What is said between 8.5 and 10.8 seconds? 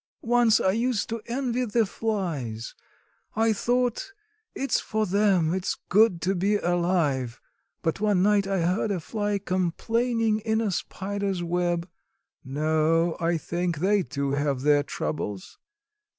heard a fly complaining in a